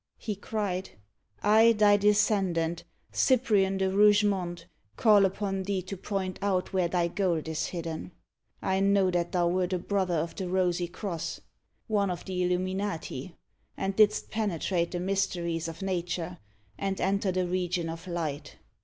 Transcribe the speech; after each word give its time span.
he 0.17 0.35
cried. 0.35 0.89
"I, 1.43 1.73
thy 1.73 1.95
descendant, 1.95 2.85
Cyprian 3.11 3.77
de 3.77 3.87
Rougemont, 3.87 4.65
call 4.97 5.25
upon 5.25 5.61
thee 5.61 5.83
to 5.83 5.95
point 5.95 6.39
out 6.41 6.73
where 6.73 6.87
thy 6.87 7.07
gold 7.07 7.47
is 7.47 7.67
hidden? 7.67 8.11
I 8.63 8.79
know 8.79 9.11
that 9.11 9.31
thou 9.31 9.47
wert 9.49 9.73
a 9.73 9.77
brother 9.77 10.15
of 10.15 10.33
the 10.33 10.49
Rosy 10.49 10.87
Cross 10.87 11.41
one 11.85 12.09
of 12.09 12.25
the 12.25 12.41
illuminati 12.41 13.35
and 13.77 13.95
didst 13.95 14.31
penetrate 14.31 14.89
the 14.89 14.99
mysteries 14.99 15.67
of 15.67 15.83
nature, 15.83 16.39
and 16.79 16.99
enter 16.99 17.31
the 17.31 17.45
region 17.45 17.87
of 17.87 18.07
light. 18.07 18.57